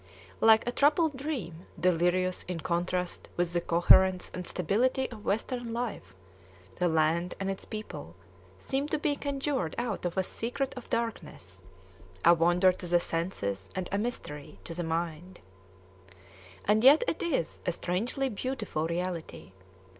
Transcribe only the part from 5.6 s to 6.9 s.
life, the